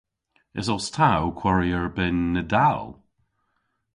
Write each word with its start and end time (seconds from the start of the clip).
Esos 0.59 0.85
ta 0.95 1.09
ow 1.21 1.31
kwari 1.39 1.69
erbynn 1.79 2.19
Nadal? 2.33 2.83